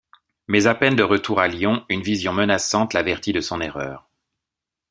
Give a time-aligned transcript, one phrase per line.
[0.47, 4.09] Mais à peine de retour à Lyon une vision menaçante l'avertit de son erreur.